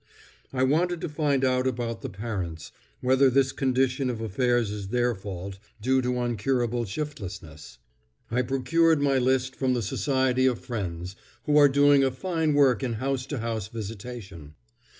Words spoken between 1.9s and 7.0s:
the parents—whether this condition of affairs is their fault, due to uncurable